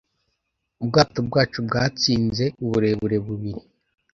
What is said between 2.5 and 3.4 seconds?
uburebure